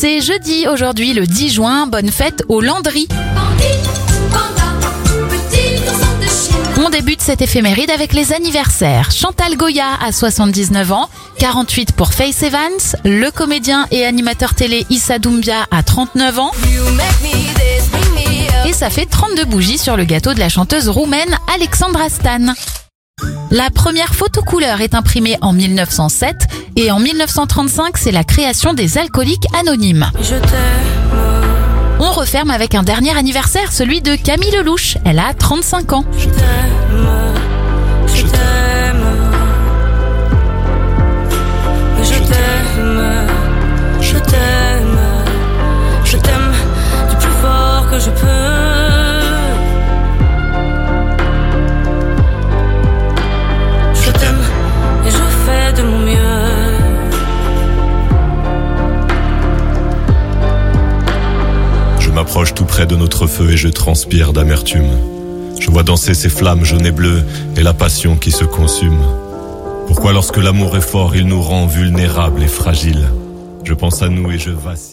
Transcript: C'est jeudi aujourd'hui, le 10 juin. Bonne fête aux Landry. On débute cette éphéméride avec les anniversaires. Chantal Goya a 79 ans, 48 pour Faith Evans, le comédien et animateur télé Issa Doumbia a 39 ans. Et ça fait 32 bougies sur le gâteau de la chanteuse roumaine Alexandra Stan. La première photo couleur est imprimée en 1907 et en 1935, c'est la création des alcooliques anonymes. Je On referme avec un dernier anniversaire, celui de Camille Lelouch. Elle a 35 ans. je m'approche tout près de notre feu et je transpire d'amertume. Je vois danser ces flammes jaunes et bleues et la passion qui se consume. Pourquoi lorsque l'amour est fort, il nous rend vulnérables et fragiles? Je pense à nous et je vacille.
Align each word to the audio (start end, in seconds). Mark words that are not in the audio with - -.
C'est 0.00 0.22
jeudi 0.22 0.66
aujourd'hui, 0.66 1.12
le 1.12 1.26
10 1.26 1.50
juin. 1.50 1.86
Bonne 1.86 2.10
fête 2.10 2.42
aux 2.48 2.62
Landry. 2.62 3.06
On 6.82 6.88
débute 6.88 7.20
cette 7.20 7.42
éphéméride 7.42 7.90
avec 7.90 8.14
les 8.14 8.32
anniversaires. 8.32 9.10
Chantal 9.10 9.58
Goya 9.58 9.98
a 10.02 10.10
79 10.10 10.92
ans, 10.92 11.10
48 11.38 11.92
pour 11.92 12.14
Faith 12.14 12.42
Evans, 12.42 12.80
le 13.04 13.30
comédien 13.30 13.86
et 13.90 14.06
animateur 14.06 14.54
télé 14.54 14.86
Issa 14.88 15.18
Doumbia 15.18 15.66
a 15.70 15.82
39 15.82 16.38
ans. 16.38 16.52
Et 18.66 18.72
ça 18.72 18.88
fait 18.88 19.04
32 19.04 19.44
bougies 19.44 19.76
sur 19.76 19.98
le 19.98 20.04
gâteau 20.04 20.32
de 20.32 20.38
la 20.38 20.48
chanteuse 20.48 20.88
roumaine 20.88 21.36
Alexandra 21.54 22.08
Stan. 22.08 22.54
La 23.50 23.68
première 23.68 24.14
photo 24.14 24.40
couleur 24.42 24.80
est 24.80 24.94
imprimée 24.94 25.36
en 25.42 25.52
1907 25.52 26.46
et 26.80 26.90
en 26.90 26.98
1935, 26.98 27.98
c'est 27.98 28.10
la 28.10 28.24
création 28.24 28.72
des 28.72 28.96
alcooliques 28.96 29.46
anonymes. 29.58 30.10
Je 30.22 30.36
On 31.98 32.10
referme 32.12 32.50
avec 32.50 32.74
un 32.74 32.82
dernier 32.82 33.14
anniversaire, 33.16 33.70
celui 33.70 34.00
de 34.00 34.16
Camille 34.16 34.50
Lelouch. 34.50 34.96
Elle 35.04 35.18
a 35.18 35.34
35 35.34 35.92
ans. 35.92 36.04
je 36.16 37.19
m'approche 62.30 62.54
tout 62.54 62.64
près 62.64 62.86
de 62.86 62.94
notre 62.94 63.26
feu 63.26 63.50
et 63.50 63.56
je 63.56 63.66
transpire 63.66 64.32
d'amertume. 64.32 64.88
Je 65.58 65.68
vois 65.68 65.82
danser 65.82 66.14
ces 66.14 66.28
flammes 66.28 66.64
jaunes 66.64 66.86
et 66.86 66.92
bleues 66.92 67.24
et 67.56 67.62
la 67.64 67.74
passion 67.74 68.16
qui 68.16 68.30
se 68.30 68.44
consume. 68.44 69.02
Pourquoi 69.88 70.12
lorsque 70.12 70.36
l'amour 70.36 70.76
est 70.76 70.80
fort, 70.80 71.16
il 71.16 71.26
nous 71.26 71.42
rend 71.42 71.66
vulnérables 71.66 72.40
et 72.40 72.46
fragiles? 72.46 73.08
Je 73.64 73.74
pense 73.74 74.00
à 74.02 74.08
nous 74.08 74.30
et 74.30 74.38
je 74.38 74.50
vacille. 74.50 74.86